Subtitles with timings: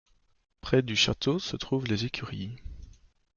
[0.61, 2.55] Près du château se trouvent les écuries.